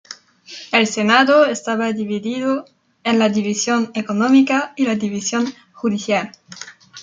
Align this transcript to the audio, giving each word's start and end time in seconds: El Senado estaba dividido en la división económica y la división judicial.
El 0.71 0.87
Senado 0.87 1.45
estaba 1.45 1.91
dividido 1.93 2.65
en 3.03 3.19
la 3.19 3.29
división 3.29 3.91
económica 3.93 4.73
y 4.75 4.87
la 4.87 4.95
división 4.95 5.53
judicial. 5.73 6.31